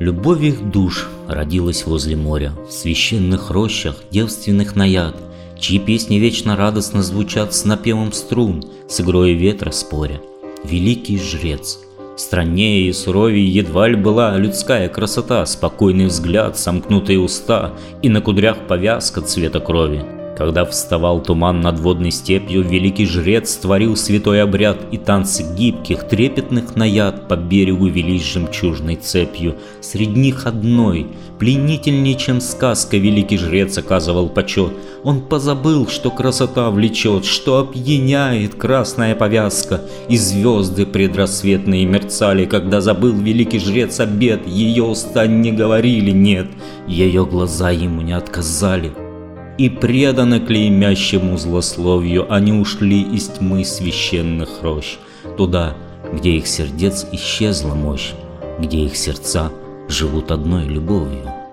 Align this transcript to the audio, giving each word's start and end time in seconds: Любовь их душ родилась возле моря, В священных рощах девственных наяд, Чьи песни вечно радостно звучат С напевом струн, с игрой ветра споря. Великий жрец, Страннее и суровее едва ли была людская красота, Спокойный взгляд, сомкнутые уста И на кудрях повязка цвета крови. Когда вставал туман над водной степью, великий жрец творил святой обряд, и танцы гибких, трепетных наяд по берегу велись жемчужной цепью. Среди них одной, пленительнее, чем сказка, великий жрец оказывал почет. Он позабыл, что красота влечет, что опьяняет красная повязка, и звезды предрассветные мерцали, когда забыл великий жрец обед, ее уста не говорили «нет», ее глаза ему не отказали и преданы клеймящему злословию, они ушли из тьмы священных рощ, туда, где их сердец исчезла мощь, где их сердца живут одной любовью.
Любовь 0.00 0.42
их 0.42 0.70
душ 0.70 1.08
родилась 1.28 1.86
возле 1.86 2.16
моря, 2.16 2.52
В 2.68 2.72
священных 2.72 3.50
рощах 3.50 3.96
девственных 4.10 4.74
наяд, 4.74 5.14
Чьи 5.58 5.78
песни 5.78 6.16
вечно 6.16 6.56
радостно 6.56 7.02
звучат 7.02 7.54
С 7.54 7.64
напевом 7.64 8.12
струн, 8.12 8.64
с 8.88 9.00
игрой 9.00 9.34
ветра 9.34 9.70
споря. 9.70 10.20
Великий 10.64 11.18
жрец, 11.18 11.78
Страннее 12.16 12.88
и 12.88 12.92
суровее 12.92 13.48
едва 13.48 13.88
ли 13.88 13.94
была 13.94 14.36
людская 14.36 14.88
красота, 14.88 15.46
Спокойный 15.46 16.06
взгляд, 16.06 16.58
сомкнутые 16.58 17.20
уста 17.20 17.72
И 18.02 18.08
на 18.08 18.20
кудрях 18.20 18.66
повязка 18.66 19.20
цвета 19.20 19.60
крови. 19.60 20.13
Когда 20.36 20.64
вставал 20.64 21.22
туман 21.22 21.60
над 21.60 21.78
водной 21.78 22.10
степью, 22.10 22.62
великий 22.62 23.06
жрец 23.06 23.54
творил 23.54 23.96
святой 23.96 24.42
обряд, 24.42 24.78
и 24.90 24.98
танцы 24.98 25.44
гибких, 25.56 26.08
трепетных 26.08 26.74
наяд 26.74 27.28
по 27.28 27.36
берегу 27.36 27.86
велись 27.86 28.24
жемчужной 28.24 28.96
цепью. 28.96 29.54
Среди 29.80 30.18
них 30.18 30.46
одной, 30.46 31.06
пленительнее, 31.38 32.16
чем 32.16 32.40
сказка, 32.40 32.96
великий 32.96 33.38
жрец 33.38 33.78
оказывал 33.78 34.28
почет. 34.28 34.72
Он 35.04 35.20
позабыл, 35.20 35.86
что 35.86 36.10
красота 36.10 36.68
влечет, 36.70 37.24
что 37.24 37.58
опьяняет 37.58 38.56
красная 38.56 39.14
повязка, 39.14 39.82
и 40.08 40.16
звезды 40.16 40.84
предрассветные 40.84 41.86
мерцали, 41.86 42.44
когда 42.44 42.80
забыл 42.80 43.12
великий 43.12 43.60
жрец 43.60 44.00
обед, 44.00 44.48
ее 44.48 44.82
уста 44.82 45.28
не 45.28 45.52
говорили 45.52 46.10
«нет», 46.10 46.48
ее 46.88 47.24
глаза 47.24 47.70
ему 47.70 48.02
не 48.02 48.12
отказали 48.12 49.03
и 49.58 49.68
преданы 49.68 50.40
клеймящему 50.40 51.36
злословию, 51.36 52.32
они 52.32 52.52
ушли 52.52 53.02
из 53.02 53.28
тьмы 53.28 53.64
священных 53.64 54.62
рощ, 54.62 54.96
туда, 55.36 55.74
где 56.12 56.32
их 56.32 56.46
сердец 56.46 57.06
исчезла 57.12 57.74
мощь, 57.74 58.12
где 58.58 58.78
их 58.78 58.96
сердца 58.96 59.50
живут 59.88 60.30
одной 60.30 60.64
любовью. 60.64 61.43